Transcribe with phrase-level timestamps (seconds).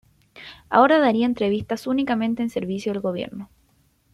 [0.67, 3.51] Ahora daría entrevistas únicamente en servicio del gobierno.